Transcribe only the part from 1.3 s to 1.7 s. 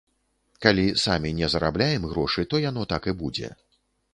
не